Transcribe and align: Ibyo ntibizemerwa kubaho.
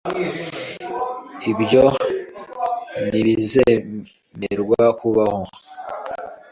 Ibyo 1.51 1.85
ntibizemerwa 3.07 4.83
kubaho. 4.99 5.43